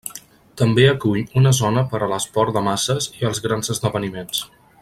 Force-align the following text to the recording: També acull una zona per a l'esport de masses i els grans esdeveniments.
També 0.61 0.85
acull 0.91 1.19
una 1.43 1.51
zona 1.59 1.85
per 1.93 2.01
a 2.05 2.09
l'esport 2.13 2.57
de 2.57 2.67
masses 2.71 3.11
i 3.21 3.31
els 3.33 3.47
grans 3.49 3.75
esdeveniments. 3.77 4.47